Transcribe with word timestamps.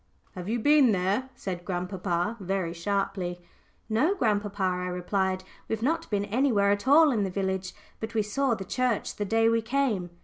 "Have 0.33 0.49
you 0.49 0.57
been 0.57 0.93
there?" 0.93 1.29
said 1.35 1.63
grandpapa, 1.63 2.35
very 2.39 2.73
sharply. 2.73 3.39
"No, 3.87 4.15
grandpapa," 4.15 4.63
I 4.63 4.87
replied; 4.87 5.43
"we've 5.69 5.83
not 5.83 6.09
been 6.09 6.25
anywhere 6.25 6.71
at 6.71 6.87
all 6.87 7.11
in 7.11 7.21
the 7.23 7.29
village. 7.29 7.71
But 7.99 8.15
we 8.15 8.23
saw 8.23 8.55
the 8.55 8.65
church 8.65 9.17
the 9.17 9.25
day 9.25 9.47
we 9.47 9.61
came." 9.61 10.09